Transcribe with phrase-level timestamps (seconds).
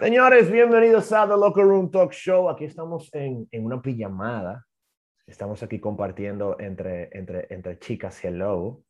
[0.00, 2.48] Señores, bienvenidos a The Locker Room Talk Show.
[2.48, 4.64] Aquí estamos en, en una pijamada.
[5.26, 8.80] Estamos aquí compartiendo entre, entre, entre chicas hello.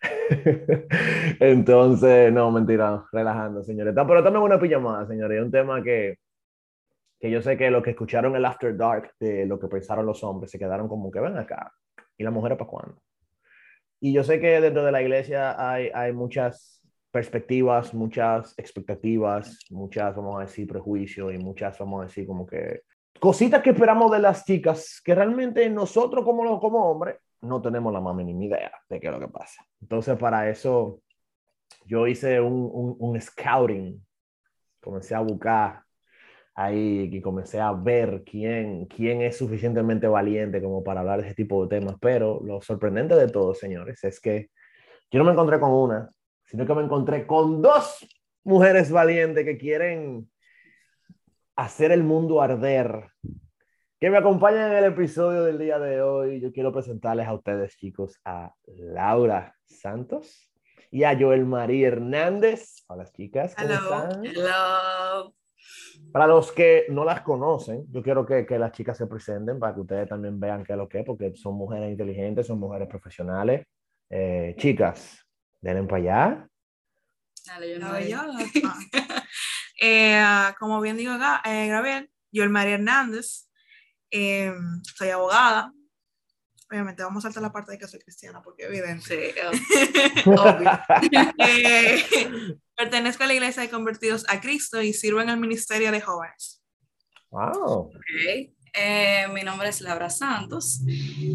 [1.40, 3.92] Entonces, no, mentira, relajando, señores.
[3.92, 5.38] Pero también una pijamada, señores.
[5.38, 6.14] Es un tema que,
[7.18, 10.22] que yo sé que los que escucharon el After Dark de lo que pensaron los
[10.22, 11.72] hombres se quedaron como que ven acá.
[12.16, 13.02] ¿Y la mujer para cuándo?
[13.98, 16.75] Y yo sé que dentro de la iglesia hay, hay muchas
[17.16, 22.82] perspectivas, muchas expectativas, muchas, vamos a decir, prejuicios y muchas, vamos a decir, como que
[23.18, 28.02] cositas que esperamos de las chicas que realmente nosotros como, como hombres no tenemos la
[28.02, 29.64] más mínima idea de qué es lo que pasa.
[29.80, 31.00] Entonces, para eso,
[31.86, 34.04] yo hice un, un, un scouting,
[34.82, 35.84] comencé a buscar
[36.54, 41.34] ahí y comencé a ver quién, quién es suficientemente valiente como para hablar de ese
[41.34, 41.96] tipo de temas.
[41.98, 44.50] Pero lo sorprendente de todo, señores, es que
[45.10, 46.10] yo no me encontré con una,
[46.46, 48.06] sino que me encontré con dos
[48.44, 50.30] mujeres valientes que quieren
[51.56, 53.08] hacer el mundo arder.
[53.98, 56.40] Que me acompañan en el episodio del día de hoy.
[56.40, 60.52] Yo quiero presentarles a ustedes, chicos, a Laura Santos
[60.90, 62.84] y a Joel María Hernández.
[62.88, 63.54] Hola, chicas.
[63.54, 64.24] ¿cómo están?
[64.24, 65.34] Hello.
[66.12, 69.74] Para los que no las conocen, yo quiero que, que, las chicas se presenten para
[69.74, 72.86] que ustedes también vean qué es lo que es, porque son mujeres inteligentes, son mujeres
[72.88, 73.66] profesionales.
[74.08, 75.25] Eh, chicas,
[75.66, 76.48] denle para allá.
[77.44, 77.94] Dale, yo no
[79.80, 80.24] eh,
[80.58, 83.48] como bien digo acá, eh, Gabriel, yo el María Hernández,
[84.10, 84.52] eh,
[84.96, 85.72] soy abogada.
[86.68, 89.32] Obviamente vamos a saltar la parte de que soy cristiana porque evidente.
[89.34, 89.40] Sí,
[90.26, 90.70] obvio.
[91.38, 92.04] eh,
[92.74, 96.60] pertenezco a la iglesia de convertidos a Cristo y sirvo en el ministerio de jóvenes.
[97.30, 97.92] Wow.
[97.94, 98.56] Okay.
[98.72, 100.80] Eh, mi nombre es Laura Santos.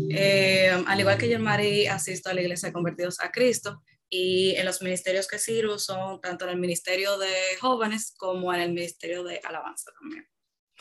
[0.09, 3.81] Eh, al igual que yo, Mari, asisto a la Iglesia de Convertidos a Cristo
[4.13, 7.31] y en los ministerios que sirvo son tanto en el Ministerio de
[7.61, 10.27] Jóvenes como en el Ministerio de Alabanza también.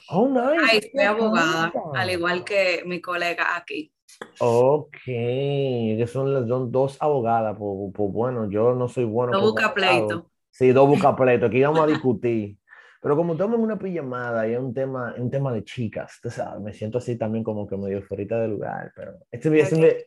[0.09, 0.65] Oh, nice.
[0.69, 3.95] Ahí soy abogada, al igual que mi colega aquí.
[4.41, 9.33] Ok, que son, son dos abogadas, pues, pues, bueno, yo no soy bueno.
[9.33, 10.29] Dos busca pleito.
[10.51, 12.57] Sí, dos busca pleito, aquí vamos a discutir.
[13.01, 16.29] Pero como estamos en una pijamada y es un tema, un tema de chicas, tú
[16.29, 20.05] sabes, me siento así también como que medio fuera del lugar, pero este, este,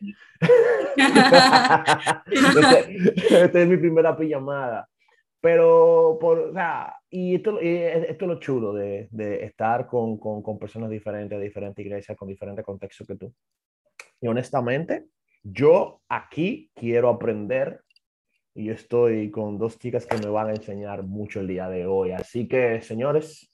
[2.30, 4.88] este, este, es mi primera pijamada.
[5.40, 10.40] Pero, por, o sea, y esto, esto es lo chulo de, de estar con, con,
[10.42, 13.34] con, personas diferentes, de diferentes iglesias, con diferentes contextos que tú.
[14.22, 15.04] Y honestamente,
[15.42, 17.83] yo aquí quiero aprender
[18.54, 21.86] y yo estoy con dos chicas que me van a enseñar mucho el día de
[21.86, 22.12] hoy.
[22.12, 23.52] Así que, señores,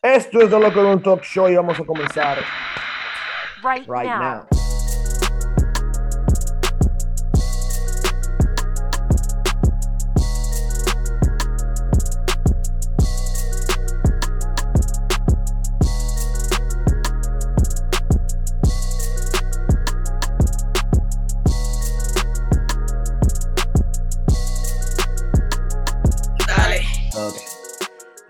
[0.00, 2.38] esto es The Locker Room Talk Show y vamos a comenzar
[3.64, 4.20] right, right now.
[4.20, 4.57] now.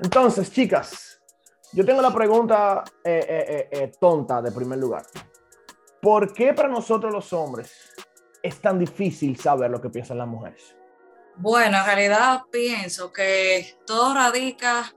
[0.09, 1.21] Entonces, chicas,
[1.71, 5.05] yo tengo la pregunta eh, eh, eh, tonta de primer lugar.
[6.01, 7.93] ¿Por qué para nosotros los hombres
[8.43, 10.75] es tan difícil saber lo que piensan las mujeres?
[11.37, 14.91] Bueno, en realidad pienso que todo radica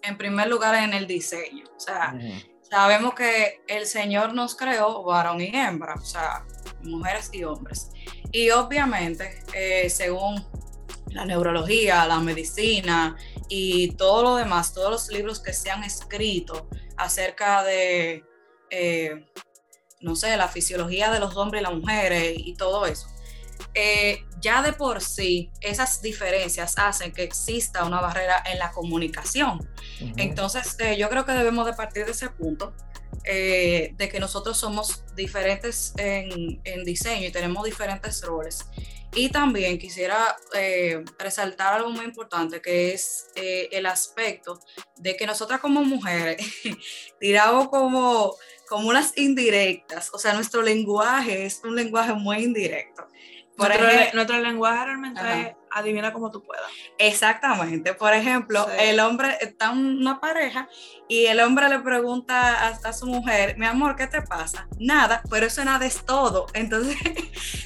[0.00, 1.66] en primer lugar en el diseño.
[1.76, 2.60] O sea, uh -huh.
[2.62, 6.42] sabemos que el Señor nos creó varón y hembra, o sea,
[6.80, 7.90] mujeres y hombres.
[8.32, 9.44] Y obviamente,
[9.90, 10.42] según
[11.10, 13.16] la neurología, la medicina
[13.48, 18.24] y todo lo demás, todos los libros que se han escrito acerca de,
[18.70, 19.26] eh,
[20.00, 23.08] no sé, la fisiología de los hombres y las mujeres y todo eso.
[23.72, 29.58] Eh, ya de por sí esas diferencias hacen que exista una barrera en la comunicación.
[29.58, 30.14] Uh -huh.
[30.16, 32.74] Entonces, eh, yo creo que debemos de partir de ese punto,
[33.24, 38.66] de que nosotros somos diferentes en, en, diseño y tenemos diferentes roles.
[39.16, 44.58] Y también quisiera eh, resaltar algo muy importante, que es eh, el aspecto
[44.96, 46.44] de que nosotras como mujeres
[47.20, 48.34] tiramos como,
[48.68, 53.06] como unas indirectas, o sea, nuestro lenguaje es un lenguaje muy indirecto.
[53.56, 55.56] Por nuestro, ejemplo, nuestro lenguaje realmente ajá.
[55.74, 56.64] Adivina como tú puedas.
[56.98, 57.94] Exactamente.
[57.94, 58.76] Por ejemplo, sí.
[58.78, 60.68] el hombre está en una pareja
[61.08, 64.68] y el hombre le pregunta a, a, su mujer, mi amor, ¿qué te pasa?
[64.78, 66.46] Nada, pero eso nada es todo.
[66.54, 66.96] Entonces,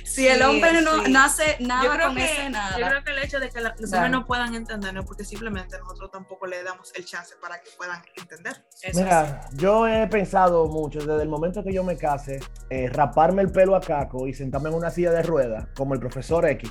[0.04, 1.12] si sí, el hombre no, sí.
[1.12, 2.78] no hace nada con que, ese nada.
[2.78, 5.78] Yo creo que el hecho de que la, los hombres no puedan entendernos porque simplemente
[5.78, 8.64] nosotros tampoco le damos el chance para que puedan entender.
[8.82, 9.56] Eso Mira, es.
[9.56, 12.40] yo he pensado mucho desde el momento que yo me case,
[12.70, 16.00] eh, raparme el pelo a caco y sentarme en una silla de ruedas como el
[16.00, 16.70] profesor X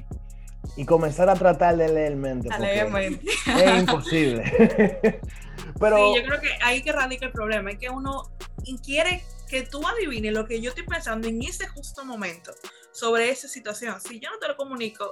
[0.76, 2.50] y comenzar a tratar de leer mente.
[2.50, 4.44] Es imposible.
[5.80, 6.14] Pero...
[6.14, 8.32] Sí, yo creo que ahí que radica el problema, es que uno
[8.84, 12.54] quiere que tú adivines lo que yo estoy pensando en ese justo momento
[12.92, 14.00] sobre esa situación.
[14.02, 15.10] Si yo no te lo comunico,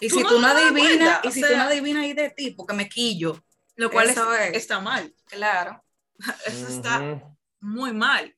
[0.00, 2.88] y si tú no adivinas, y si tú no adivinas ahí de ti, porque me
[2.88, 3.42] quillo.
[3.76, 4.10] Lo cual
[4.52, 5.14] está mal.
[5.26, 5.82] Claro.
[6.46, 7.22] Eso está
[7.60, 8.34] muy mal.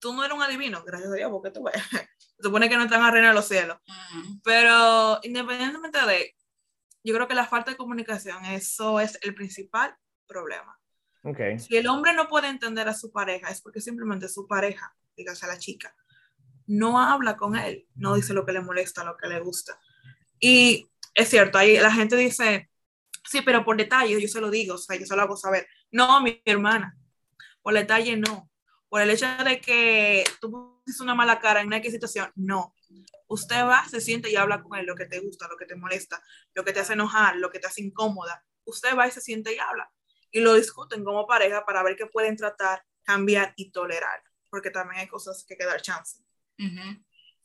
[0.00, 1.74] Tú no eres un adivino, gracias a Dios, porque tú ves.
[2.36, 3.78] Se supone que no están a reinar los cielos.
[4.42, 6.34] Pero independientemente de,
[7.04, 9.94] yo creo que la falta de comunicación, eso es el principal
[10.26, 10.78] problema.
[11.22, 11.58] Okay.
[11.58, 15.44] Si el hombre no puede entender a su pareja, es porque simplemente su pareja, dígase
[15.44, 15.94] a la chica,
[16.66, 19.78] no habla con él, no dice lo que le molesta, lo que le gusta.
[20.38, 22.70] Y es cierto, ahí la gente dice,
[23.24, 25.66] sí, pero por detalle yo se lo digo, o sea, yo se lo hago saber.
[25.90, 26.96] No, mi hermana,
[27.62, 28.49] por detalle no.
[28.90, 32.74] Por el hecho de que tú pusiste una mala cara en una situación, no.
[33.28, 35.76] Usted va, se siente y habla con él lo que te gusta, lo que te
[35.76, 36.22] molesta,
[36.52, 38.44] lo que te hace enojar, lo que te hace incómoda.
[38.64, 39.90] Usted va y se siente y habla.
[40.30, 44.22] Y lo discuten como pareja para ver qué pueden tratar, cambiar y tolerar.
[44.50, 46.18] Porque también hay cosas que quedar chance.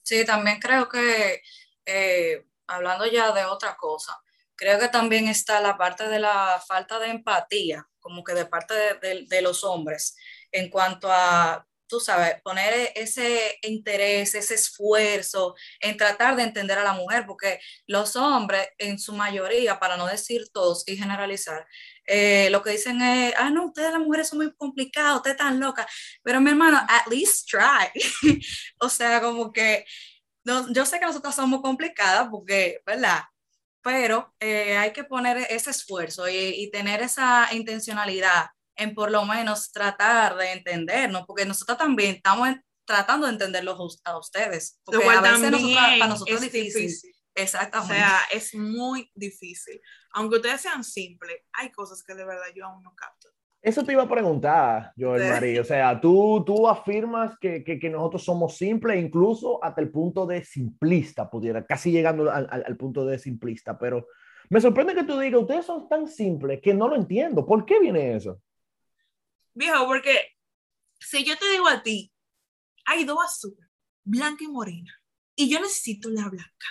[0.02, 1.42] Sí, también creo que
[1.86, 4.20] eh, hablando ya de otra cosa,
[4.56, 8.74] creo que también está la parte de la falta de empatía, como que de parte
[8.74, 10.16] de, los hombres,
[10.56, 16.84] en cuanto a, tú sabes, poner ese interés, ese esfuerzo en tratar de entender a
[16.84, 21.66] la mujer, porque los hombres, en su mayoría, para no decir todos y generalizar,
[22.08, 25.60] eh, lo que dicen es, ah, no, ustedes las mujeres son muy complicadas, ustedes están
[25.60, 25.86] locas,
[26.24, 27.92] pero mi hermano, at least try.
[28.80, 29.86] o sea, como que
[30.46, 33.24] no, yo sé que nosotros somos complicadas porque, ¿verdad?
[33.82, 39.72] Pero eh, hay que poner ese esfuerzo y, tener esa intencionalidad en por lo menos
[39.72, 42.50] tratar de entendernos, porque nosotros también estamos
[42.86, 44.80] tratando de entenderlos a ustedes.
[44.84, 45.52] Porque a veces
[45.98, 47.12] para nosotros es difícil.
[47.36, 47.94] Exactamente.
[47.94, 49.82] O sea, es muy difícil.
[50.14, 53.28] Aunque ustedes sean simples, hay cosas que de verdad yo aún no capto.
[53.62, 55.60] Eso te iba a preguntar, Joel María.
[55.60, 60.44] O sea, tú, tú afirmas que, que, nosotros somos simples, incluso hasta el punto de
[60.46, 63.78] simplista, pudiera, casi llegando al, al, punto de simplista.
[63.80, 64.06] Pero
[64.52, 67.44] me sorprende que tú digas, ustedes son tan simples que no lo entiendo.
[67.44, 68.40] ¿Por qué viene eso?
[69.56, 70.38] Viejo, porque
[71.00, 72.14] si yo te digo a ti,
[72.86, 73.68] hay dos azúcar,
[74.04, 75.02] blanca y morena,
[75.36, 76.68] y yo necesito la blanca,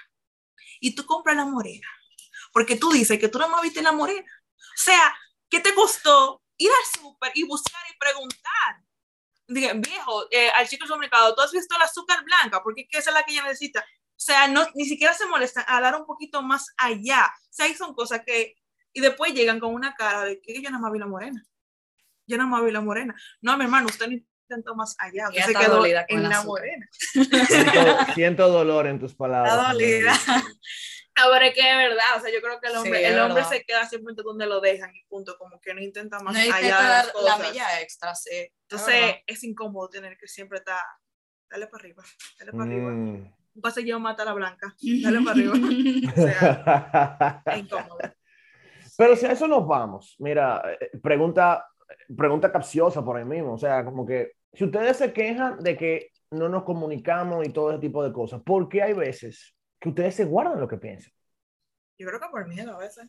[0.80, 1.88] y tú compras la morena,
[2.52, 4.30] porque tú dices que tú no me viste la morena.
[4.56, 5.12] O sea,
[5.48, 8.84] ¿qué te costó ir al súper y buscar y preguntar.
[9.46, 12.62] Dije, viejo, eh, al chico supermercado, ¿tú has visto la azúcar blanca?
[12.62, 13.80] Porque esa es la que ella necesita.
[13.80, 17.26] O sea, ni siquiera se molesta a dar un poquito más allá.
[17.26, 18.54] O sea, ahí son cosas que...
[18.92, 21.44] Y después llegan con una cara de que yo no más vi la morena.
[22.26, 23.14] Yo no más vi la morena.
[23.40, 25.28] No, mi hermano, usted no intentó más allá.
[25.28, 26.88] Usted se quedó en la morena.
[26.90, 29.54] Siento, siento, dolor en tus palabras.
[29.54, 30.14] Está dolida.
[31.16, 33.62] Ahora es que es verdad, o sea, yo creo que el hombre, el hombre se
[33.64, 36.88] queda siempre donde lo dejan y punto, como que no intenta más no allá de
[36.88, 37.38] las cosas.
[37.38, 38.50] la milla extra, sí.
[38.62, 40.80] Entonces es incómodo tener que siempre estar,
[41.48, 42.02] dale para arriba,
[42.38, 42.88] dale para arriba.
[42.88, 43.60] Un mm.
[43.60, 45.54] paseo mata a la blanca, dale para arriba.
[46.10, 47.98] o sea, es incómodo.
[48.96, 51.64] Pero si a eso nos vamos, mira, eh, pregunta,
[52.16, 56.10] pregunta capciosa por ahí mismo, o sea, como que si ustedes se quejan de que
[56.30, 59.54] no nos comunicamos y todo ese tipo de cosas, ¿por qué hay veces
[59.84, 61.12] que ustedes se guardan lo que piensan.
[61.98, 63.06] Yo creo que por miedo a veces.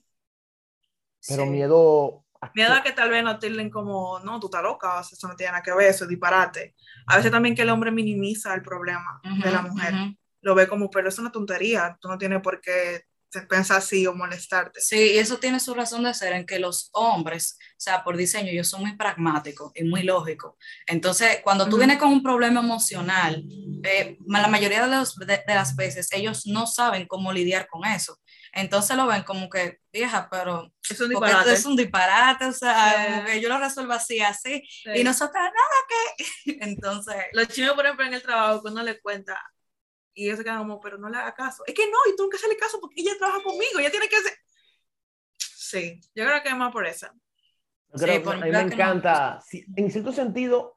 [1.25, 2.25] Pero miedo.
[2.42, 5.38] A miedo a que tal vez no tilden como, no, tú estás loca, eso no
[5.38, 6.76] tiene nada que ver, eso es disparate.
[7.07, 9.94] A veces también que el hombre minimiza el problema de la mujer.
[10.42, 13.06] Lo ve como, pero es una tontería, tú no tienes por qué
[13.42, 14.81] pensar así o molestarte.
[14.81, 18.18] Sí, y eso tiene su razón de ser en que los hombres, o sea, por
[18.18, 20.54] diseño, ellos son muy pragmáticos y muy lógicos.
[20.87, 23.44] Entonces, cuando tú vienes con un problema emocional,
[23.83, 28.19] eh, la mayoría de, los, de, las veces ellos no saben cómo lidiar con eso.
[28.54, 31.54] Entonces lo ven como que, vieja, pero es un disparate.
[31.54, 34.63] Es un disparate, o sea, yo lo resuelvo así, así,
[34.94, 36.57] y nosotras nada que.
[36.61, 37.15] Entonces.
[37.33, 39.37] Los chinos, por ejemplo, en el trabajo, cuando le cuenta,
[40.16, 41.64] y ellos se quedan como, pero no le haga caso.
[41.68, 44.16] Es que no, y tengo que hacerle caso porque ella trabaja conmigo, ella tiene que
[44.16, 44.34] hacer.
[45.38, 47.07] Sí, yo creo que es más por eso.
[47.94, 49.40] sí, a mí me encanta,
[49.76, 50.76] en cierto sentido,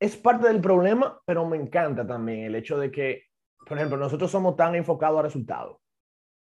[0.00, 3.26] es parte del problema, pero me encanta también el hecho de que,
[3.64, 5.78] por ejemplo, nosotros somos tan enfocados a resultados,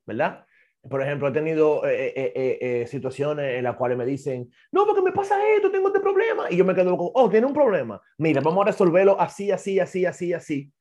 [0.06, 0.46] ¿verdad?
[0.90, 5.02] Por ejemplo, he tenido eh, eh, eh, situaciones en las cuales me dicen, no, porque
[5.02, 6.52] me pasa esto, tengo este problema.
[6.52, 8.02] Y yo me quedo con, oh, tiene un problema.
[8.18, 10.74] Mira, vamos a resolverlo así, así, así, así, así.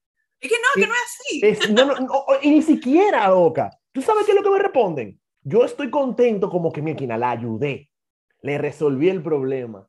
[0.42, 1.72] Es que no, que no es así.
[1.72, 3.70] no, no, y ni siquiera, loca.
[3.92, 5.20] ¿Tú sabes qué es lo que me responden?
[5.42, 7.90] Yo estoy contento como que, mi la ayudé.
[8.40, 9.88] Le resolví el problema.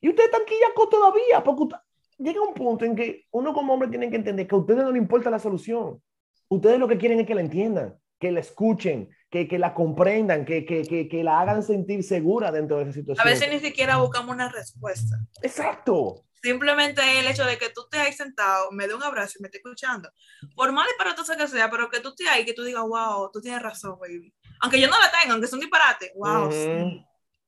[0.00, 1.76] Y usted está aquí ya todavía, porque
[2.18, 4.90] llega un punto en que uno como hombre tiene que entender que a ustedes no
[4.90, 6.02] le importa la solución.
[6.48, 10.44] Ustedes lo que quieren es que la entiendan, que la escuchen, que, que la comprendan,
[10.44, 13.26] que, que, que, la hagan sentir segura dentro de esa situación.
[13.26, 15.16] A veces ni siquiera buscamos una respuesta.
[15.42, 16.24] Exacto.
[16.44, 19.48] Simplemente el hecho de que tú te hayas sentado, me dé un abrazo y me
[19.48, 20.10] esté escuchando.
[20.54, 22.82] Por mal y para todo que sea, pero que tú estés ahí, que tú digas,
[22.82, 24.30] wow, tú tienes razón, baby.
[24.60, 27.02] Aunque yo no la tenga, aunque es un disparate, wow, sí.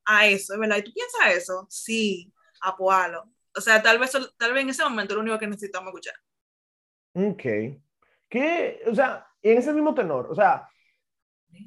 [0.07, 0.79] A eso, es verdad.
[0.79, 1.67] ¿Y tú piensas eso?
[1.69, 3.31] Sí, apoalo.
[3.55, 6.15] O sea, tal vez, tal vez en ese momento es lo único que necesitamos escuchar.
[7.13, 7.43] Ok.
[8.31, 10.67] ¿Qué, o sea, en ese mismo tenor, o sea,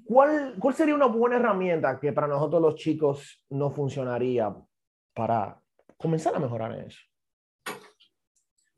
[0.04, 4.56] ¿Cuál, ¿Cuál sería una buena herramienta que para nosotros los chicos no funcionaría
[5.14, 5.62] para
[5.98, 7.00] comenzar a mejorar en eso?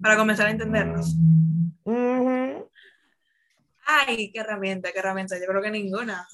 [0.01, 1.15] Para comenzar a entendernos.
[3.85, 5.37] Ay, qué herramienta, qué herramienta.
[5.39, 6.27] Yo creo que ninguna.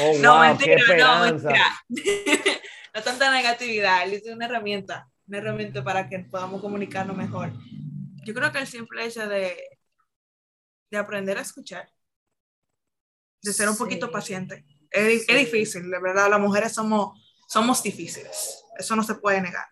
[0.00, 1.84] Oh, no, mentira, no, mentira.
[2.94, 7.52] no tanta negatividad, es una herramienta, una herramienta para que podamos comunicarnos mejor.
[8.24, 9.56] Yo creo que el simple hecho de,
[10.90, 11.88] de aprender a escuchar
[13.42, 14.64] de ser un poquito paciente.
[14.90, 19.66] Es, es, difícil, de verdad, las mujeres somos, somos difíciles, eso no se puede negar.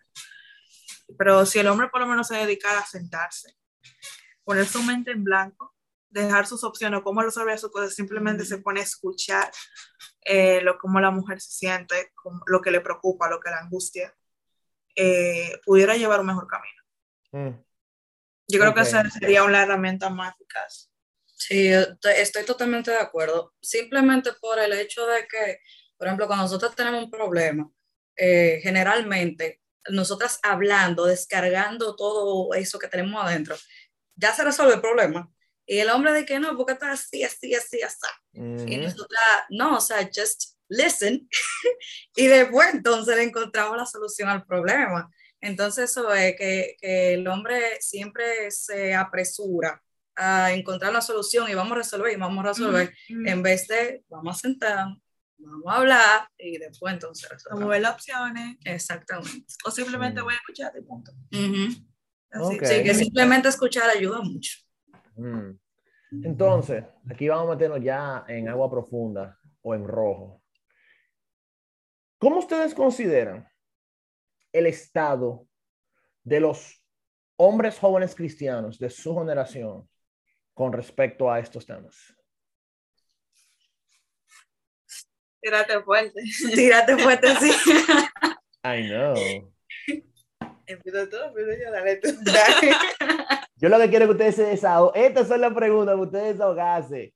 [1.17, 3.55] Pero si el hombre por lo menos se dedicara a sentarse,
[4.43, 5.75] poner su mente en blanco,
[6.09, 9.51] dejar sus opciones, cómo resolver sus cosas, simplemente se pone a escuchar
[10.21, 12.13] eh, lo, cómo la mujer se siente,
[12.47, 14.13] lo que le preocupa, lo que la angustia,
[14.95, 16.83] eh, pudiera llevar un mejor camino.
[17.31, 17.63] Mm.
[18.49, 20.89] Yo creo que esa sería una herramienta más eficaz.
[21.25, 21.69] Sí,
[22.15, 23.53] estoy totalmente de acuerdo.
[23.61, 25.59] Simplemente por el hecho de que,
[25.97, 27.69] por ejemplo, cuando nosotros tenemos un problema,
[28.15, 33.55] eh, generalmente nosotras hablando, descargando todo eso que tenemos adentro,
[34.15, 35.31] ya se resuelve el problema.
[35.65, 38.07] Y el hombre de que no, porque está así, así, así, así.
[38.33, 41.27] Y nosotras, no, o sea, just listen.
[42.15, 45.09] y después entonces le encontramos la solución al problema.
[45.41, 49.83] Entonces eso es que, que el hombre siempre se apresura
[50.15, 54.03] a encontrar una solución y vamos a resolver y vamos a resolver, en vez de
[54.09, 54.87] vamos a sentar,
[55.37, 58.57] vamos a hablar y después entonces Vamos a ver las opciones.
[58.65, 59.45] Exactamente.
[59.65, 61.11] O simplemente voy a escuchar de punto.
[61.31, 64.57] Sí, que simplemente escuchar ayuda mucho.
[65.15, 65.51] Mm.
[66.23, 70.41] Entonces, aquí vamos a meternos ya en agua profunda o en rojo.
[72.17, 73.47] ¿Cómo ustedes consideran
[74.51, 75.47] el estado
[76.23, 76.83] de los
[77.35, 79.87] hombres jóvenes cristianos de su generación
[80.53, 82.16] con respecto a estos temas?
[85.47, 86.21] Tírate fuerte.
[86.53, 87.51] Tírate fuerte, sí.
[88.65, 89.15] I know.
[90.65, 92.09] Empiezo todo, empiezo yo, dale tú.
[93.55, 95.05] Yo lo que quiero es que ustedes se desahoguen.
[95.05, 97.13] Estas son las preguntas, que ustedes desahogarse.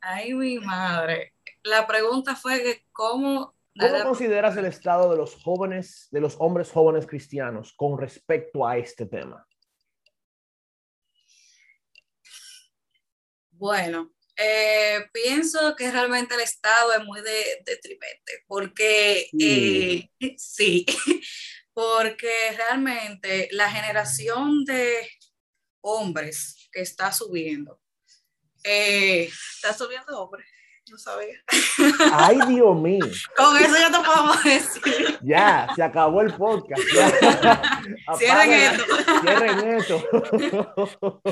[0.00, 1.34] Ay, mi madre.
[1.64, 3.54] La pregunta fue que cómo...
[3.78, 8.78] ¿Cómo consideras el estado de los jóvenes, de los hombres jóvenes cristianos con respecto a
[8.78, 9.46] este tema?
[13.50, 20.84] Bueno, eh, pienso que realmente el Estado es muy de, detrimente, porque eh, sí,
[21.72, 25.10] porque realmente la generación de
[25.80, 27.80] hombres que está subiendo,
[28.62, 30.46] eh, está subiendo hombres.
[30.88, 31.42] No sabía.
[32.12, 33.04] Ay, Dios mío.
[33.36, 35.18] Con eso ya te podemos decir.
[35.20, 36.80] Ya, se acabó el podcast.
[38.16, 38.84] Cierren esto.
[39.22, 41.22] Cierren esto.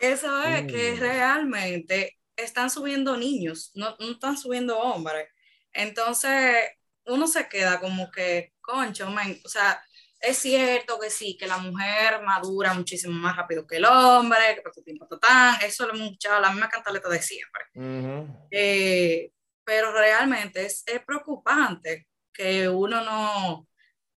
[0.00, 0.98] Eso es que mm.
[0.98, 5.28] realmente están subiendo niños, no, no, están subiendo hombres.
[5.72, 6.56] Entonces,
[7.06, 9.08] uno se queda como que, concho,
[9.44, 9.82] o sea,
[10.20, 14.82] es cierto que sí, que la mujer madura muchísimo más rápido que el hombre, que
[14.82, 17.62] tiempo total, eso lo hemos escuchado la misma cantaleta de siempre.
[18.50, 19.32] Eh,
[19.64, 23.68] pero realmente es, es, preocupante que uno no,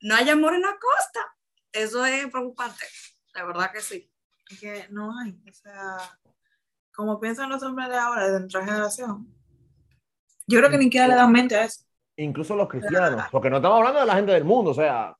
[0.01, 1.35] no haya amor en la costa.
[1.71, 2.85] Eso es preocupante,
[3.33, 4.09] la verdad que sí
[4.57, 5.31] que no hay.
[5.49, 5.97] O sea,
[6.93, 9.27] como piensan los hombres de ahora, de nuestra generación,
[10.47, 11.83] yo creo que ni queda le dan mente a eso.
[12.17, 15.15] Incluso los cristianos, porque no estamos hablando de la gente del mundo, o sea.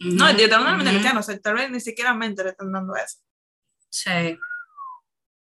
[0.00, 2.72] No, yo estamos hablando de cristianos, o sea, tal vez ni siquiera mente le están
[2.72, 3.18] dando eso.
[3.90, 4.38] Sí.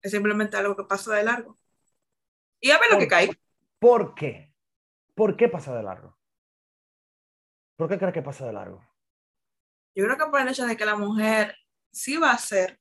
[0.03, 1.59] Es simplemente algo que pasa de largo.
[2.61, 3.31] Y a ver lo que cae.
[3.79, 4.53] ¿Por qué?
[5.15, 6.19] ¿Por qué pasa de largo?
[7.77, 8.85] ¿Por qué crees que pasa de largo?
[9.95, 11.57] Yo creo que por el hecho de que la mujer
[11.93, 12.80] sí va a ser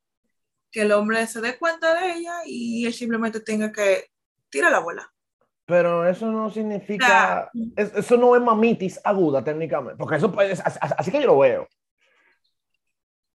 [0.71, 4.11] que el hombre se dé cuenta de ella y él simplemente tenga que
[4.49, 5.11] tirar la bola.
[5.65, 11.21] Pero eso no significa, eso no es mamitis aguda técnicamente, porque eso pues, así, que
[11.21, 11.67] yo lo veo.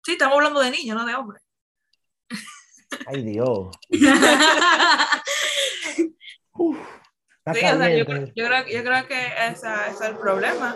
[0.04, 1.44] Sí, estamos hablando de niños, no de hombres.
[3.06, 3.70] Ay, Dios.
[3.90, 4.00] sí,
[7.46, 10.76] yo, creo, yo, creo, que ese, es el problema.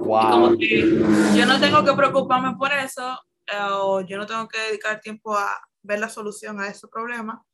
[0.00, 0.56] Wow.
[0.58, 5.36] yo no tengo que preocuparme por eso, eh, o yo no tengo que dedicar tiempo
[5.36, 7.44] a, ver la solución a ese problema,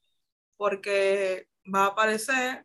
[0.56, 2.64] porque va a aparecer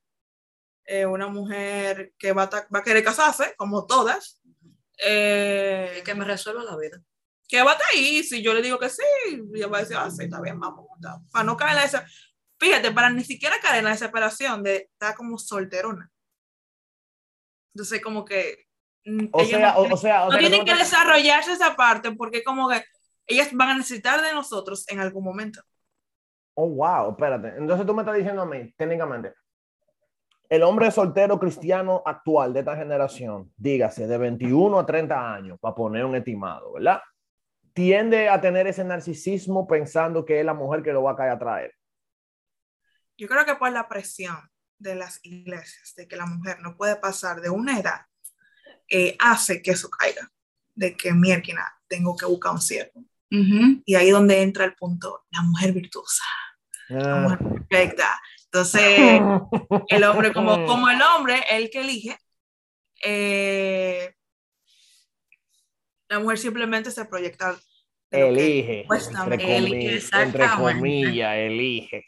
[0.86, 4.42] eh, una mujer que va a, va a querer casarse, como todas.
[5.02, 7.02] Eh, Y que me resuelva la vida.
[7.48, 9.02] que va a estar ahí, si yo le digo que sí,
[9.56, 12.06] ella va a decir, ah, sí, está bien, vamos, está- para no caer en esa,
[12.60, 16.12] fíjate, para ni siquiera caer en la desesperación de estar como solterona.
[17.74, 18.66] Entonces, como que
[19.06, 21.54] mm, O sea, no o, tienen- o sea, o no sea, tienen que estás- desarrollarse
[21.54, 22.84] esa parte porque como que
[23.30, 25.62] ellas van a necesitar de nosotros en algún momento.
[26.56, 27.56] Oh, wow, espérate.
[27.58, 29.34] Entonces tú me estás diciendo a mí, técnicamente,
[30.50, 35.76] el hombre soltero cristiano actual de esta generación, dígase, de 21 a 30 años, para
[35.76, 37.02] poner un estimado, ¿verdad?
[37.74, 41.32] Tiende a tener ese narcisismo pensando que es la mujer que lo va a caer
[41.32, 41.74] a traer.
[43.16, 44.38] Yo creo que por la presión
[44.80, 48.02] de las iglesias, de que la mujer no puede pasar de una edad,
[48.90, 50.32] eh, hace que eso caiga,
[50.74, 53.06] de que mierda, tengo que buscar un siervo.
[53.32, 53.82] Ujú.
[53.86, 56.24] Y ahí es donde entra el punto, la mujer virtuosa,
[56.90, 57.20] la Ah.
[57.22, 58.20] mujer perfecta.
[58.46, 59.22] Entonces,
[59.90, 62.18] el hombre, como, como el hombre, el que elige,
[63.04, 64.12] eh,
[66.10, 67.56] la mujer simplemente se proyecta.
[68.12, 72.06] elige, entre, elige, comillas, entre comillas, elige.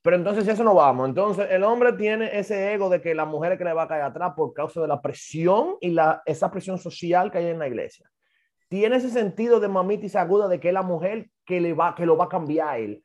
[0.00, 1.06] Pero entonces si eso no vamos.
[1.10, 3.88] Entonces el hombre tiene ese ego de que la mujer es que le va a
[3.88, 7.58] caer atrás por causa de la presión y la, esa presión social que hay en
[7.58, 8.10] la iglesia.
[8.68, 12.06] Tiene ese sentido de mamitis aguda de que es la mujer que, le va, que
[12.06, 13.04] lo va a cambiar a él.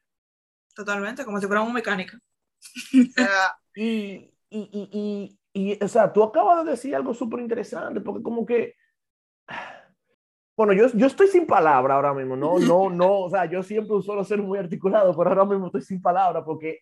[0.76, 2.18] Totalmente, como si fuera un mecánico.
[3.76, 8.46] Y, y, y, y, o sea, tú acabas de decir algo súper interesante, porque como
[8.46, 8.76] que,
[10.56, 14.00] bueno, yo, yo estoy sin palabra ahora mismo, no, no, no, o sea, yo siempre
[14.04, 16.82] suelo ser muy articulado, pero ahora mismo estoy sin palabra porque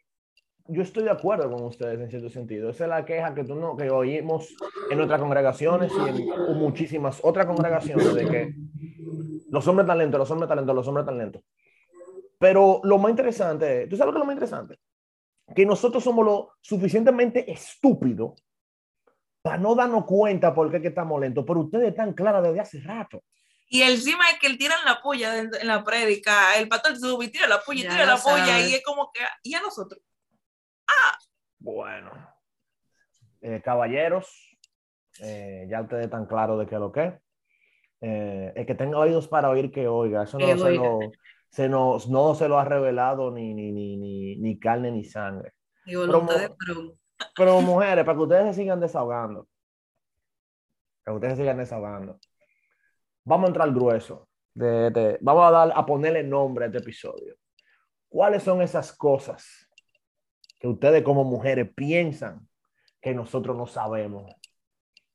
[0.72, 2.70] yo estoy de acuerdo con ustedes en cierto sentido.
[2.70, 4.56] Esa es la queja que, tú no, que oímos
[4.90, 8.54] en nuestras congregaciones y en muchísimas otras congregaciones de que
[9.50, 11.44] los hombres tan lentos, los hombres tan lentos, los hombres tan lentos.
[12.40, 14.80] Pero lo más interesante, es- ¿tú sabes lo que es lo más interesante?
[15.54, 18.42] Que nosotros somos lo suficientemente estúpidos
[19.42, 22.60] para no darnos cuenta por qué es que estamos lentos, pero ustedes están claras desde
[22.60, 23.24] hace rato.
[23.74, 27.30] y encima es que él tira la puya en, la prédica, el pastor sube y
[27.30, 30.02] tira la puya y tira la puya y es como que, y a nosotros.
[31.60, 32.12] Bueno,
[33.42, 34.58] eh, caballeros,
[35.22, 37.14] eh, ya ustedes están claros de qué es lo que es.
[38.02, 40.24] Eh, el que tenga oídos para oír, que oiga.
[40.24, 40.84] Eso no, se, oiga.
[40.84, 41.00] lo,
[41.50, 45.54] se nos, no se lo ha revelado ni, ni, ni, ni, ni carne ni sangre.
[45.86, 46.98] Y de Perú.
[47.36, 49.48] Pero mujeres, para que ustedes se sigan desahogando,
[51.04, 52.20] para que ustedes se sigan desahogando,
[53.24, 54.28] vamos a entrar al grueso.
[54.54, 57.36] De, de- vamos a, dar, a ponerle nombre a este episodio.
[58.10, 59.70] ¿Cuáles son esas cosas
[60.62, 62.48] que ustedes como mujeres piensan
[63.02, 64.32] que nosotros no sabemos?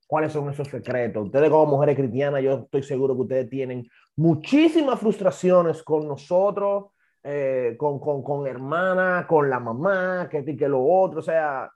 [0.08, 1.26] ¿Cuáles son esos secretos?
[1.26, 6.86] Ustedes como mujeres cristianas, yo estoy seguro que ustedes tienen muchísimas frustraciones con nosotros,
[7.22, 11.20] eh, con, con, con hermana, con la mamá, que, que lo otro.
[11.20, 11.70] O sea,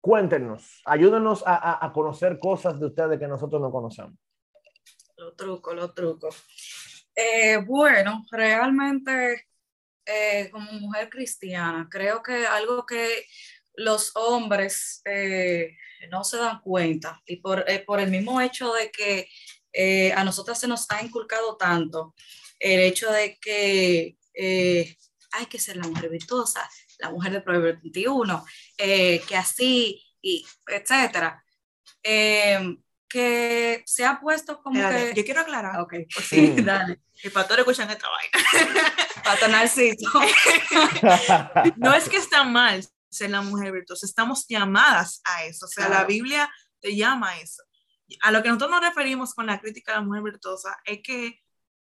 [0.00, 4.14] cuéntenos, ayúdenos a, a, a conocer cosas de ustedes que nosotros no conocemos.
[5.18, 6.42] Los trucos, los trucos.
[7.14, 9.44] Eh, bueno, realmente
[10.06, 13.26] eh, como mujer cristiana, creo que algo que
[13.76, 15.76] los hombres eh,
[16.10, 19.28] no se dan cuenta y por, eh, el mismo hecho de que
[20.14, 22.14] a nosotras se nos ha inculcado tanto
[22.60, 24.16] el hecho de que
[25.34, 28.44] hay que ser la mujer virtuosa, la mujer del Proverbio 21,
[28.78, 31.44] eh, que así, y etcétera.
[33.08, 35.20] Que se ha puesto como Espérate, que...
[35.20, 36.52] Yo quiero aclarar, Ok, pues Sí.
[36.56, 37.00] sí, dale.
[37.22, 38.92] el pastor escuchan esta vaina.
[39.24, 40.10] Pato Narciso.
[41.76, 45.66] No es que está mal ser la mujer virtuosa, estamos llamadas a eso.
[45.66, 46.08] O sea, la Claro.
[46.08, 47.62] Biblia te llama a eso.
[48.22, 51.40] A lo que nosotros nos referimos con la crítica a la mujer virtuosa es que,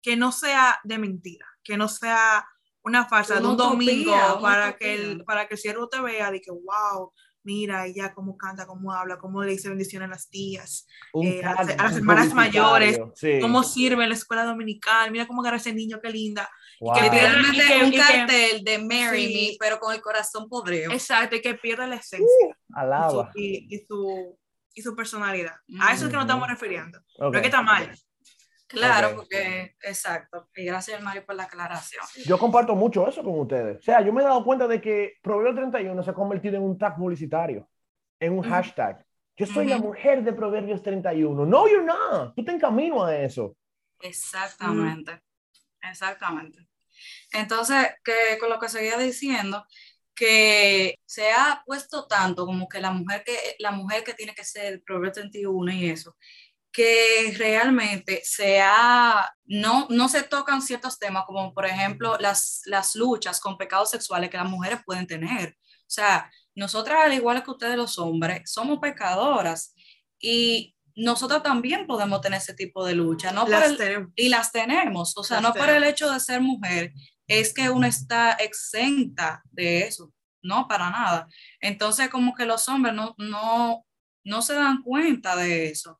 [0.01, 2.47] que no sea de mentira, que no sea
[2.87, 6.41] una farsa de un domingo para que, el, para que el siervo te vea y
[6.41, 7.11] que, wow,
[7.43, 11.41] mira ella cómo canta, cómo habla, cómo le dice bendiciones a las tías, Un Eh,
[11.43, 13.39] a las- a las hermanas mayores, sí.
[13.41, 16.49] cómo sirve en la escuela dominical, mira cómo agarra ese niño, qué linda.
[16.79, 16.93] Wow.
[16.93, 19.33] que pierde- Literalmente y que- un y que- cartel de Marry Sí.
[19.53, 20.91] Me, pero con el corazón podrido.
[20.91, 22.57] Exacto, y que pierde la esencia.
[22.73, 23.31] Alaba.
[23.33, 24.37] y, y su,
[24.75, 25.55] y su personalidad.
[25.79, 26.99] A eso es que nos estamos refiriendo.
[27.17, 27.31] Ok.
[27.31, 27.91] No es que está mal.
[28.67, 30.49] Claro, porque, exacto.
[30.55, 32.03] Y gracias, Mario, por la aclaración.
[32.25, 33.77] Yo comparto mucho eso con ustedes.
[33.77, 36.63] O sea, yo me he dado cuenta de que Proverbio 31 se ha convertido en
[36.63, 37.69] un tag publicitario,
[38.19, 39.05] en un hashtag.
[39.37, 41.45] Yo soy la mujer de Proverbios 31.
[41.45, 42.35] No, you're not.
[42.35, 43.55] Tú te encamino a eso.
[44.01, 45.21] Exactamente.
[45.81, 46.67] Exactamente.
[47.31, 49.65] Entonces, que con lo que seguía diciendo,
[50.15, 54.43] que se ha puesto tanto como que la mujer que, la mujer que tiene que
[54.43, 56.17] ser Proverbio 31 y eso,
[56.77, 62.95] que realmente se ha, no, no se tocan ciertos temas como por ejemplo las, las
[62.95, 65.57] luchas con pecados sexuales que las mujeres pueden tener.
[65.59, 69.73] O sea, nosotras, al igual que ustedes los hombres, somos pecadoras
[70.19, 73.47] y nosotros también podemos tener ese tipo de lucha, ¿no?
[74.15, 76.93] y las tenemos, o sea, no por el hecho de ser mujer,
[77.25, 80.13] es que uno está exenta de eso,
[80.43, 81.27] no, para nada.
[81.59, 83.83] Entonces, como que los hombres no, no,
[84.23, 85.99] no se dan cuenta de eso.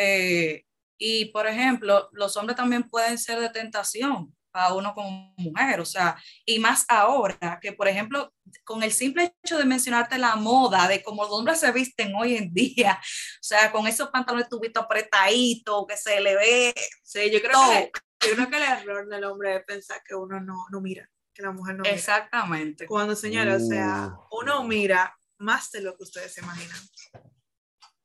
[0.00, 0.64] Eh,
[0.96, 5.84] y, por ejemplo, los hombres también pueden ser de tentación a uno como mujer, o
[5.84, 8.32] sea, y más ahora que, por ejemplo,
[8.64, 12.36] con el simple hecho de mencionarte la moda, de cómo los hombres se visten hoy
[12.36, 16.74] en día, o sea, con esos pantalones tubitos apretaditos, que se le ve.
[17.02, 17.92] Sí, yo creo, que,
[18.28, 21.42] yo creo que el error del hombre es pensar que uno no, no mira, que
[21.42, 21.94] la mujer no mira.
[21.94, 22.86] Exactamente.
[22.86, 24.38] Cuando, señora, o sea, uh.
[24.40, 26.80] uno mira más de lo que ustedes se imaginan.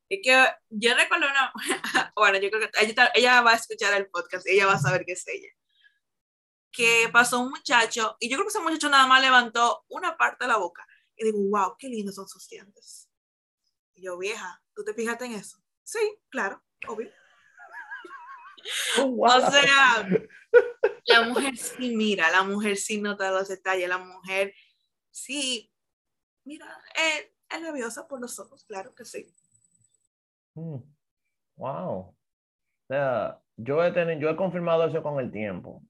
[0.09, 1.53] Y que yo recuerdo una,
[2.15, 5.05] bueno, yo creo que ella, ella va a escuchar el podcast, ella va a saber
[5.05, 5.49] qué es ella
[6.73, 10.45] que pasó un muchacho y yo creo que ese muchacho nada más levantó una parte
[10.45, 10.85] de la boca
[11.15, 13.09] y digo, wow, qué lindos son sus dientes.
[13.93, 15.59] Y yo, vieja, ¿tú te fijaste en eso?
[15.83, 17.09] Sí, claro, obvio.
[18.97, 20.07] Oh, o sea,
[21.07, 24.55] la mujer sí mira, la mujer sí nota los detalles, la mujer
[25.11, 25.69] sí,
[26.45, 29.35] mira, es, es nerviosa por los ojos, claro que sí.
[30.55, 30.77] Mm.
[31.57, 31.99] Wow.
[31.99, 32.15] O
[32.87, 35.83] sea, yo he, tenido, yo he confirmado eso con el tiempo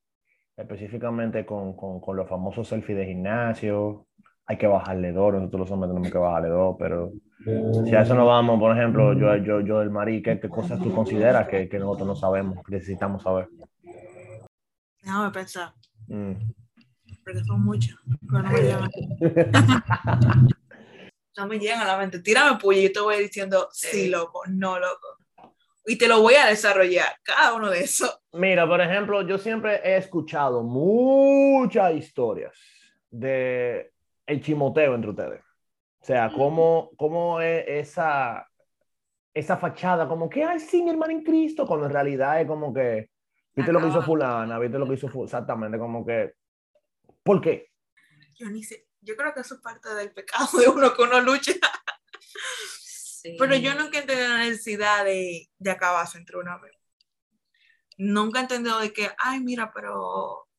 [0.57, 4.07] específicamente con, con, con, los famosos selfies de gimnasio.
[4.45, 7.11] Hay que bajarle dos, nosotros los hombres tenemos que bajarle dos, pero
[7.85, 10.79] si a eso no vamos, por ejemplo, yo, yo, yo del Marí, ¿qué, ¿qué, cosas
[10.79, 13.47] tú consideras que, que, nosotros no sabemos, que necesitamos saber?
[15.01, 15.73] Déjame pensar.
[16.07, 16.33] Mm.
[17.23, 17.97] Porque son muchos.
[21.37, 21.81] no me llegan.
[21.81, 22.19] a la mente.
[22.19, 25.23] Tírame puya y yo te voy diciendo, sí, loco, no, loco
[25.85, 28.21] y te lo voy a desarrollar, cada uno de esos.
[28.33, 32.57] Mira, por ejemplo, yo siempre he escuchado muchas historias
[33.09, 33.91] de
[34.25, 35.41] el chimoteo entre ustedes.
[35.99, 38.47] O sea, cómo, cómo es esa,
[39.33, 42.73] esa fachada, como que, ay, sí, mi hermano en Cristo, cuando en realidad es como
[42.73, 43.09] que,
[43.55, 46.33] viste lo que hizo fulana, viste lo que hizo fulana, exactamente, como que,
[47.23, 47.67] ¿por qué?
[48.35, 51.19] Yo ni sé, yo creo que eso es parte del pecado de uno que uno
[51.21, 51.53] lucha.
[53.39, 56.75] Pero yo nunca entendí la necesidad de, de acabarse entre una vez.
[57.97, 60.49] Nunca he entendido de que, ay, mira, pero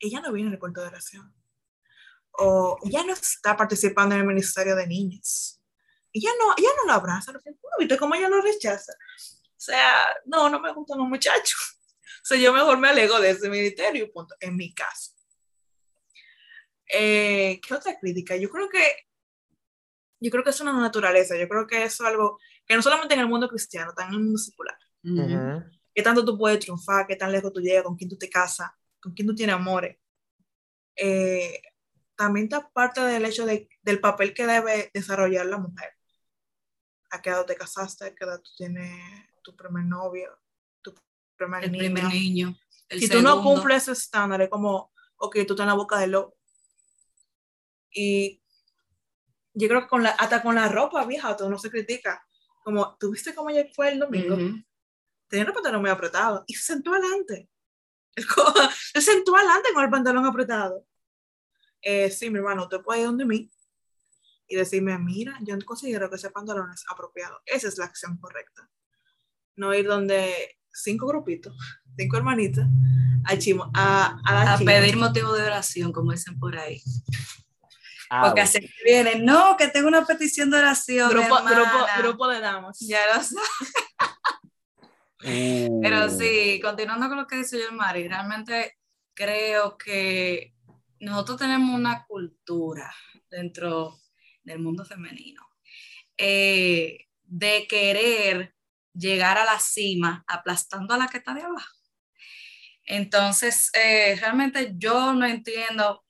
[0.00, 1.32] ella no viene en el cuento de oración.
[2.32, 5.60] O ella no está participando en el ministerio de niños.
[6.12, 7.32] Ella no, ella no lo abraza.
[7.78, 8.92] ¿Viste cómo ella lo rechaza?
[8.92, 11.58] O sea, no, no me gustan los muchachos.
[12.22, 15.13] O sea, yo mejor me alego de ese ministerio, punto, en mi caso.
[16.92, 18.36] Eh, ¿Qué otra crítica?
[18.36, 18.78] Yo creo que
[20.20, 23.14] yo creo que es una naturaleza, yo creo que eso es algo que no solamente
[23.14, 24.78] en el mundo cristiano, también en el mundo secular.
[25.94, 27.06] ¿Qué tanto tú puedes triunfar?
[27.06, 27.84] ¿Qué tan lejos tú llegas?
[27.84, 28.70] ¿Con quién tú te casas?
[29.00, 29.98] ¿Con quién tú tienes amores?
[30.96, 31.60] Eh,
[32.16, 35.90] también está parte del hecho de, del papel que debe desarrollar la mujer.
[37.10, 38.06] ¿A qué edad te casaste?
[38.06, 38.98] ¿A qué edad tú tienes
[39.42, 40.38] tu primer novio?
[40.80, 40.94] Tu
[41.36, 41.94] primer el niño.
[41.94, 42.56] Primer niño
[42.90, 46.12] si tú no cumples ese estándar, es como, ok, tú estás en la boca del
[46.12, 46.36] lobo.
[47.94, 48.42] Y
[49.54, 52.26] yo creo que con la, hasta con la ropa vieja, todo no se critica.
[52.62, 54.36] Como, ¿tú viste cómo ayer fue el domingo?
[55.28, 57.48] Tenía el pantalón muy apretado y se sentó adelante.
[58.94, 60.84] se sentó adelante con el pantalón apretado.
[61.80, 63.50] Eh, sí, mi hermano, usted puede ir donde mí
[64.48, 67.40] y decirme, mira, yo considero que ese pantalón es apropiado.
[67.46, 68.68] Esa es la acción correcta.
[69.56, 71.56] No ir donde cinco grupitos,
[71.96, 72.66] cinco hermanitas,
[73.24, 76.82] a, chimo, a, a, a pedir motivo de oración, como dicen por ahí.
[78.08, 81.10] Porque así vienen, no, que tengo una petición de oración.
[81.10, 82.78] Grupo, grupo, grupo de damas.
[82.80, 83.36] Ya lo sé.
[85.18, 86.10] Pero uh.
[86.10, 88.78] sí, continuando con lo que dice yo, Mari, realmente
[89.14, 90.54] creo que
[91.00, 92.94] nosotros tenemos una cultura
[93.30, 93.98] dentro
[94.42, 95.42] del mundo femenino
[96.16, 98.54] eh, de querer
[98.92, 101.74] llegar a la cima aplastando a la que está de abajo.
[102.84, 106.03] Entonces, eh, realmente yo no entiendo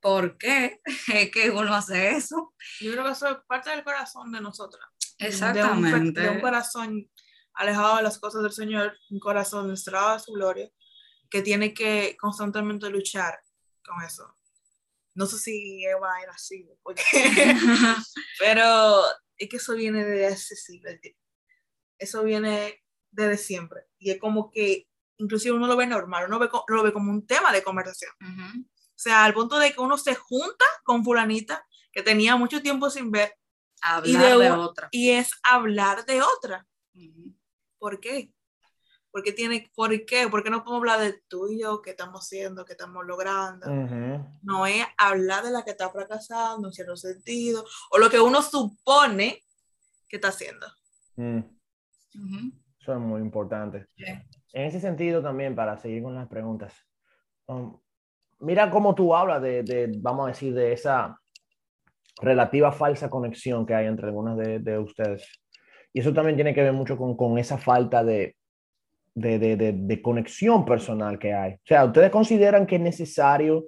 [0.00, 0.80] por qué
[1.14, 2.54] es que uno hace eso.
[2.80, 4.84] Yo creo que eso es parte del corazón de nosotras.
[5.18, 6.20] Exactamente.
[6.20, 7.10] De un, corazón
[7.54, 10.70] alejado de las cosas del Señor, un corazón destrado de su gloria,
[11.28, 13.38] que tiene que constantemente luchar
[13.84, 14.34] con eso.
[15.14, 17.02] No sé si Eva era así, porque...
[18.38, 19.02] pero
[19.36, 20.90] es que eso viene de ese siglo.
[21.98, 23.86] Eso viene desde siempre.
[23.98, 24.86] Y es como que
[25.18, 28.12] inclusive uno lo ve normal, uno lo ve como un tema de conversación.
[28.20, 32.90] O sea, al punto de que uno se junta con fulanita que tenía mucho tiempo
[32.90, 33.34] sin ver.
[33.80, 34.88] Hablar y de, otra.
[34.90, 36.66] Y es hablar de otra.
[37.78, 38.32] ¿Por qué?
[39.10, 40.28] ¿Por qué tiene, por qué?
[40.28, 43.66] ¿Por qué no podemos hablar de tú y yo, qué estamos haciendo, qué estamos logrando?
[44.42, 48.42] No es hablar de la que está fracasando en cierto sentido, o lo que uno
[48.42, 49.42] supone
[50.08, 50.66] que está haciendo.
[51.16, 51.38] Mm.
[52.80, 53.86] Eso es muy importante.
[53.96, 56.74] En ese sentido también, para seguir con las preguntas,
[57.46, 57.78] um,
[58.40, 61.18] mira cómo tú hablas de, de, vamos a decir, de esa
[62.20, 65.40] relativa falsa conexión que hay entre algunos de, de ustedes.
[65.92, 68.36] Y eso también tiene que ver mucho con, con esa falta de,
[69.14, 71.54] de, de, conexión personal que hay.
[71.54, 73.66] O sea, ustedes consideran que es necesario,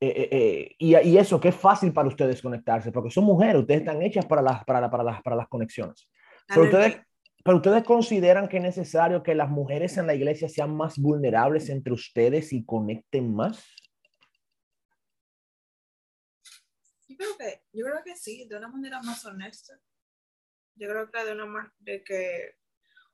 [0.00, 3.56] eh, eh, eh, y, y, eso, que es fácil para ustedes conectarse, porque son mujeres,
[3.56, 6.08] ustedes están hechas para las, para, para las, para las conexiones.
[6.48, 7.00] Pero ustedes,
[7.42, 11.70] pero ustedes consideran que es necesario que las mujeres en la iglesia sean más vulnerables
[11.70, 13.64] entre ustedes y conecten más.
[17.08, 19.78] Yo creo que, yo creo que sí, de una manera más honesta.
[20.74, 22.54] Yo creo que de una manera de que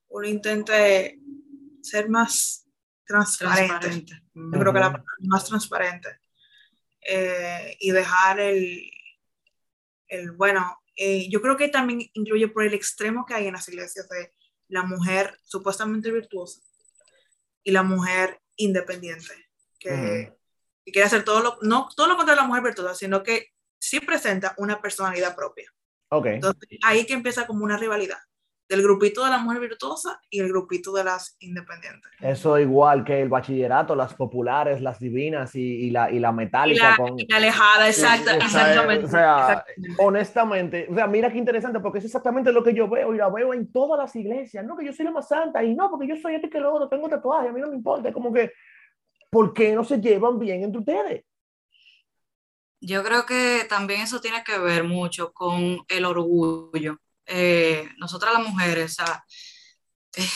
[0.09, 1.19] uno intente
[1.83, 2.69] ser más
[3.05, 4.23] transparente.
[4.35, 6.09] Yo creo que la más transparente.
[7.01, 8.91] Eh, y dejar el,
[10.09, 13.69] el bueno, eh, yo creo que también incluye por el extremo que hay en las
[13.69, 14.33] iglesias de
[14.69, 16.61] la mujer supuestamente virtuosa
[17.63, 19.33] y la mujer independiente,
[19.79, 20.33] que,
[20.85, 24.01] quiere hacer todo lo, no todo lo contrario de la mujer virtuosa, sino que sí
[24.01, 25.71] presenta una personalidad propia.
[26.09, 26.35] Okay.
[26.35, 28.19] Entonces ahí que empieza como una rivalidad
[28.69, 32.11] del grupito de la mujer virtuosa y el grupito de las independientes.
[32.21, 36.97] Eso igual que el bachillerato, las populares, las divinas y, la, y la metálica.
[36.97, 39.07] con, la alejada, exacto, exactamente.
[39.07, 39.65] O sea,
[39.99, 43.29] honestamente, o sea, mira qué interesante, porque es exactamente lo que yo veo y la
[43.29, 44.65] veo en todas las iglesias.
[44.65, 46.75] No, que yo soy la más santa y no, porque yo soy este que lo
[46.75, 48.13] otro, tengo tatuaje, a mí no me importa.
[48.13, 48.53] Como que,
[49.31, 51.25] ¿por qué no se llevan bien entre ustedes?
[52.81, 58.47] Yo creo que también eso tiene que ver mucho con el orgullo eh, nosotras las
[58.47, 59.05] mujeres, o
[60.17, 60.29] eh,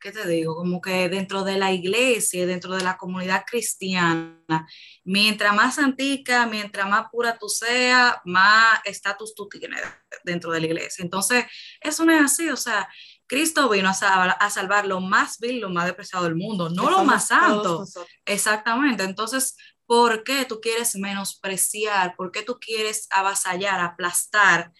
[0.00, 0.56] ¿qué te digo?
[0.56, 4.66] Como que dentro de la iglesia, dentro de la comunidad cristiana,
[5.04, 9.82] mientras más antica, mientras más pura tú seas, más estatus tú tienes
[10.24, 11.02] dentro de la iglesia.
[11.02, 11.44] Entonces,
[11.80, 12.88] eso no es así, o sea,
[13.26, 16.90] Cristo vino a, salvar, a salvar lo más vil, lo más despreciado del mundo, no
[16.90, 17.84] lo más santo.
[18.24, 19.04] Exactamente.
[19.04, 22.16] Entonces, ¿por qué tú quieres menospreciar?
[22.16, 24.72] ¿Por qué tú quieres avasallar, aplastar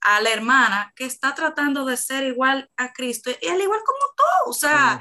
[0.00, 4.14] a la hermana que está tratando de ser igual a Cristo y al igual como
[4.16, 5.00] tú, o sea,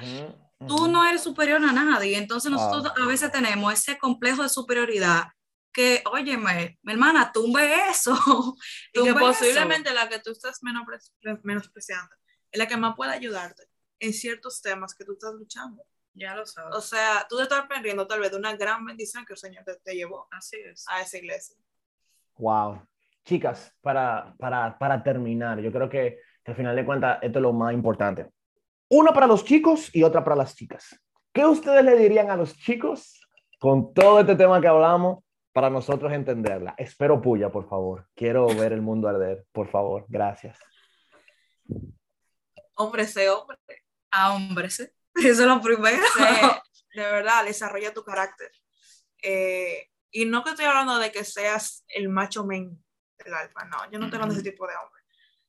[0.68, 5.26] tú no eres superior a nadie, entonces nosotros a veces tenemos ese complejo de superioridad
[5.72, 8.16] que, óyeme, mi hermana, tumbe eso.
[8.94, 12.16] y que posiblemente la que tú estás menospreciando
[12.50, 13.64] es la que más puede ayudarte
[14.00, 15.84] en ciertos temas que tú estás luchando.
[16.14, 16.74] Ya lo sabes.
[16.78, 19.66] O sea, tú te estás perdiendo tal vez de una gran bendición que el Señor
[19.66, 20.86] te, te llevó Así es.
[20.88, 21.58] a esa iglesia.
[22.38, 22.88] Wow
[23.26, 27.54] chicas, para, para, para terminar, yo creo que, al final de cuentas esto es lo
[27.54, 28.30] más importante.
[28.90, 30.96] Una para los chicos y otra para las chicas.
[31.34, 33.28] ¿Qué ustedes le dirían a los chicos
[33.60, 36.76] con todo este tema que hablamos para nosotros entenderla?
[36.78, 38.08] Espero puya, por favor.
[38.16, 40.06] Quiero ver el mundo arder, por favor.
[40.08, 40.60] Gracias.
[42.76, 43.58] Hombre, sé hombre.
[44.12, 45.98] A hombre, Eso es lo primero.
[46.94, 48.52] de verdad, desarrolla tu carácter.
[49.24, 52.85] Eh, y no que estoy hablando de que seas el macho men
[53.18, 53.66] el alfa.
[53.66, 55.04] No, yo no tengo ese tipo de hombre.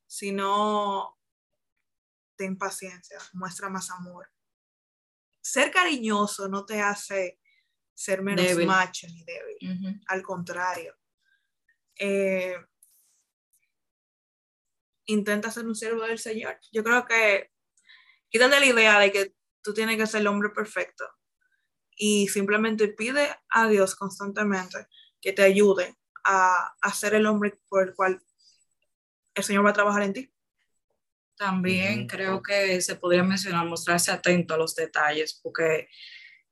[0.06, 1.18] Sino,
[2.36, 4.30] ten paciencia, muestra más amor.
[5.40, 7.40] Ser cariñoso no te hace
[7.94, 10.00] ser menos macho ni débil.
[10.08, 10.94] Al contrario.
[11.98, 12.56] Eh,
[15.06, 16.58] intenta ser un siervo del Señor.
[16.72, 17.52] Yo creo que
[18.28, 21.04] quítate la idea de que tú tienes que ser el hombre perfecto
[21.96, 24.86] y simplemente pide a Dios constantemente
[25.20, 25.96] que te ayude
[26.26, 28.20] a, ser el hombre por el cual
[29.34, 30.32] el Señor va a trabajar en ti.
[31.36, 35.88] También creo que se podría mencionar mostrarse atento a los detalles, porque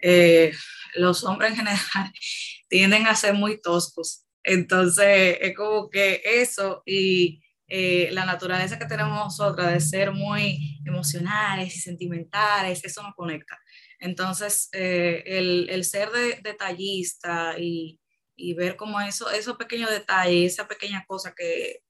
[0.00, 0.52] eh,
[0.94, 1.78] los hombres en general
[2.68, 4.24] tienden a ser muy toscos.
[4.42, 10.80] Entonces, es como que eso y eh, la naturaleza que tenemos nosotras de ser muy
[10.84, 13.58] emocionales y sentimentales, eso nos conecta.
[13.98, 17.98] Entonces, eh, el, el, ser de, detallista y,
[18.36, 21.82] y ver cómo eso, esos pequeños detalles, esa pequeña cosa que,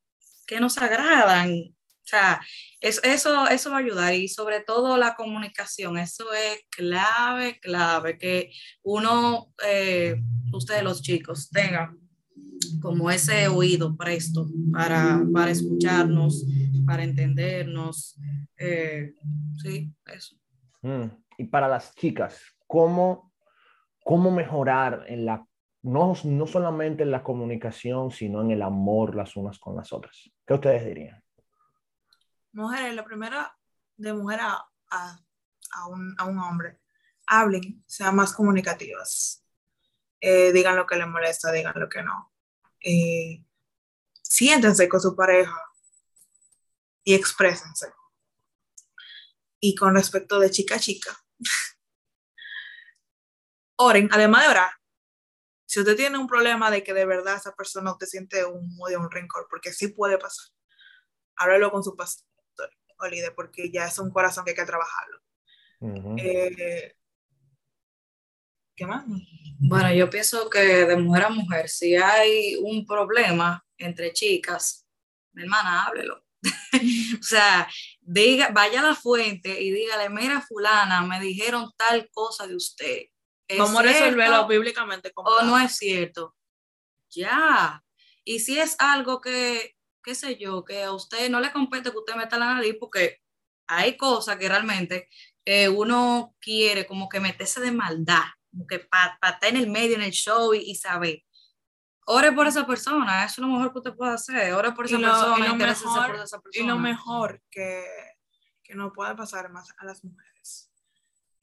[0.46, 1.50] que nos agradan.
[1.50, 2.40] O sea,
[2.80, 8.18] es, eso, eso va a ayudar y sobre todo la comunicación, eso es clave, clave,
[8.18, 8.52] que
[8.83, 10.16] uno, eh,
[10.52, 11.98] ustedes los chicos, tengan
[12.83, 16.44] como ese oído presto para, para escucharnos,
[16.87, 18.18] para entendernos.
[18.59, 19.14] Eh,
[19.62, 20.37] sí, eso.
[20.83, 21.07] Mm,
[21.38, 23.33] y para las chicas, ¿cómo,
[24.02, 25.46] cómo mejorar en la
[25.85, 30.31] no, no solamente en la comunicación, sino en el amor las unas con las otras.
[30.47, 31.23] ¿Qué ustedes dirían?
[32.53, 33.57] Mujeres, la primera
[33.97, 36.81] de mujer a, a un, a un hombre,
[37.27, 39.44] hablen, sean más comunicativas.
[40.20, 42.33] Eh, digan lo que les molesta, digan lo que no.
[42.81, 43.44] Eh,
[44.23, 45.61] siéntense con su pareja
[47.03, 47.92] y exprésense.
[49.61, 51.11] Y con respecto de chica a chica,
[53.77, 54.70] oren, además de orar,
[55.74, 59.00] si usted tiene un problema de que de verdad esa persona usted siente un odio,
[59.00, 60.46] un rencor, porque sí puede pasar,
[61.34, 62.28] háblalo con su pastor
[62.96, 65.18] o líder, porque ya es un corazón que hay que trabajarlo.
[66.16, 66.94] Eh,
[68.76, 69.04] ¿Qué más?
[69.58, 74.87] Bueno, yo pienso que de mujer a mujer, si hay un problema entre chicas,
[75.32, 76.24] mi hermana, háblelo.
[77.18, 77.68] o sea,
[78.00, 83.06] diga, vaya a la fuente y dígale, mira fulana, me dijeron tal cosa de usted.
[83.59, 85.12] ¿Cómo resolverlo bíblicamente?
[85.14, 86.35] O no es cierto.
[87.11, 87.83] Ya.
[88.24, 91.98] Y si es algo que, qué sé yo, que a usted no le compete que
[91.98, 93.20] usted meta la nariz, porque
[93.66, 95.09] hay cosas que realmente
[95.44, 99.96] eh, uno quiere como que meterse de maldad, como que para estar en el medio,
[99.96, 101.22] en el show y, y saber.
[102.07, 104.52] Ore por esa persona, eso es lo mejor que usted puede hacer.
[104.52, 106.64] Ore por esa persona, y mejor, por esa persona.
[106.64, 107.85] Y lo mejor que,
[108.62, 110.34] que no puede pasar más a las mujeres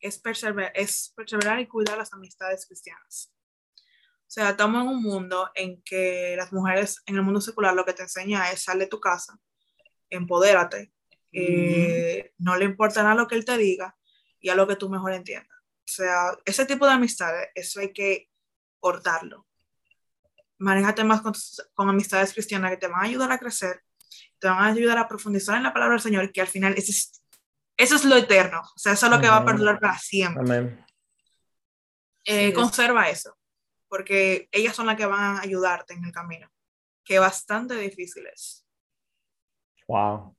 [0.02, 3.32] es perseverar, es perseverar y cuidar las amistades cristianas.
[4.32, 7.86] O sea, estamos en un mundo en que las mujeres, en el mundo secular, lo
[7.86, 9.38] que te enseña es sal de tu casa,
[10.10, 10.92] empodérate,
[11.34, 13.98] eh, no le importa nada lo que él te diga
[14.40, 15.58] y a lo que tú mejor entiendas.
[15.60, 18.30] O sea, ese tipo de amistades, eso hay que
[18.80, 19.48] cortarlo.
[20.58, 21.34] Manéjate más con,
[21.74, 23.84] con amistades cristianas que te van a ayudar a crecer,
[24.40, 27.21] te van a ayudar a profundizar en la palabra del Señor, que al final es
[27.82, 30.86] eso es lo eterno, o sea, eso es lo que va a perdurar para siempre.
[32.26, 33.36] Eh, conserva eso,
[33.88, 36.48] porque ellas son las que van a ayudarte en el camino,
[37.04, 38.64] que bastante difícil es.
[39.88, 40.36] Wow.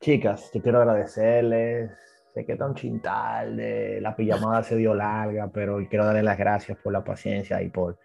[0.00, 1.90] Chicas, yo quiero agradecerles.
[2.32, 6.78] Sé que tan chintal, de la pijamada se dio larga, pero quiero darles las gracias
[6.78, 7.98] por la paciencia y por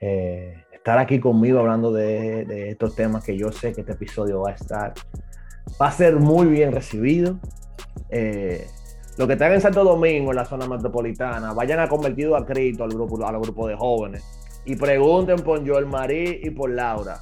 [0.00, 4.42] eh, estar aquí conmigo hablando de, de estos temas que yo sé que este episodio
[4.42, 4.94] va a estar,
[5.80, 7.40] va a ser muy bien recibido.
[8.08, 8.66] Eh,
[9.18, 12.84] lo que están en Santo Domingo, en la zona metropolitana, vayan a convertido a Cristo
[12.84, 14.24] al grupo, al grupo de jóvenes
[14.64, 17.20] y pregunten por Joel Marí y por Laura,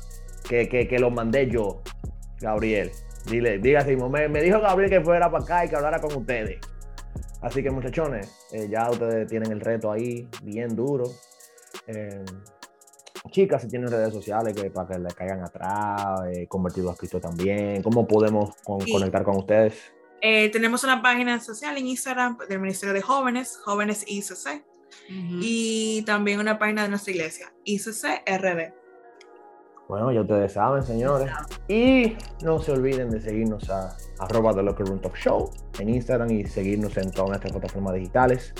[0.48, 1.80] que, que, que lo mandé yo,
[2.40, 2.90] Gabriel.
[3.28, 6.58] Dile, dígase, me, me dijo Gabriel que fuera para acá y que hablara con ustedes.
[7.42, 11.04] Así que muchachones, eh, ya ustedes tienen el reto ahí, bien duro.
[11.86, 12.24] Eh,
[13.30, 17.82] chicas, si tienen redes sociales que para que le caigan atrás, convertido a Cristo también,
[17.82, 19.92] ¿cómo podemos conectar con ustedes?
[20.22, 24.64] Eh, tenemos una página social en Instagram del Ministerio de Jóvenes, Jóvenes ICC,
[25.08, 28.80] y también una página de nuestra iglesia, ICC RD.
[29.88, 31.32] Bueno, ya ustedes saben, señores.
[31.66, 36.30] Y no se olviden de seguirnos a arroba The Locker Room Talk Show en Instagram
[36.30, 38.54] y seguirnos en todas nuestras plataformas digitales.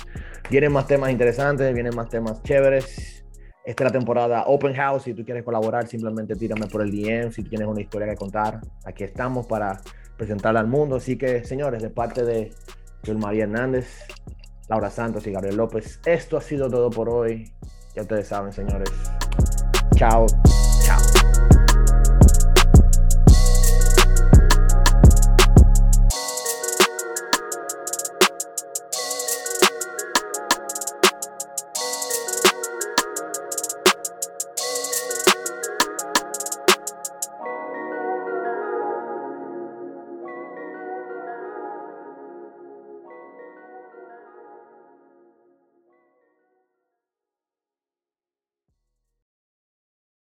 [0.49, 3.23] Vienen más temas interesantes, vienen más temas chéveres.
[3.63, 5.03] Esta es la temporada Open House.
[5.03, 7.31] Si tú quieres colaborar, simplemente tírame por el DM.
[7.31, 9.79] Si tienes una historia que contar, aquí estamos para
[10.17, 10.97] presentarla al mundo.
[10.97, 12.51] Así que, señores, de parte de
[13.05, 14.05] Joel María Hernández,
[14.69, 17.51] Laura Santos y Gabriel López, esto ha sido todo por hoy.
[17.95, 18.89] Ya ustedes saben, señores.
[19.95, 20.25] Chao.